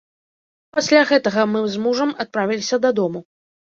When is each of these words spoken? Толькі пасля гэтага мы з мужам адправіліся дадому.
Толькі 0.01 0.75
пасля 0.77 1.03
гэтага 1.11 1.41
мы 1.53 1.59
з 1.77 1.85
мужам 1.87 2.17
адправіліся 2.27 2.85
дадому. 2.91 3.29